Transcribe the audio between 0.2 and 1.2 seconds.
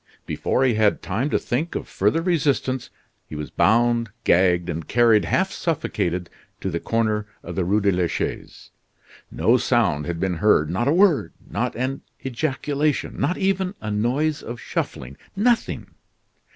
Before he had